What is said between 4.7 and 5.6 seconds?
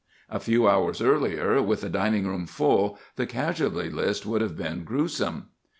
gruesome.